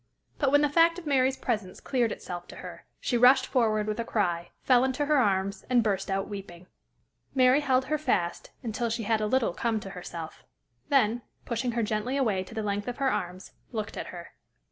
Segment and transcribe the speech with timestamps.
[0.39, 3.99] But, when the fact of Mary's presence cleared itself to her, she rushed forward with
[3.99, 6.65] a cry, fell into her arms, and burst out weeping.
[7.35, 10.43] Mary held her fast until she had a little come to herself,
[10.89, 14.29] then, pushing her gently away to the length of her arms, looked at her.